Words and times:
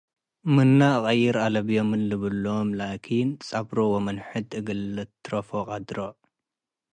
ምነ 0.55 0.79
እቀይር 0.99 1.35
አለብዬ!” 1.45 1.77
ምን 1.89 2.01
ልብሎም 2.09 2.69
ላኪን፡ 2.79 3.29
ጸብሮ 3.47 3.77
ወምን 3.93 4.17
ሕድ 4.27 4.49
እግል 4.59 4.81
ልትረፎ 4.95 5.49
ቀድሮ። 5.69 5.97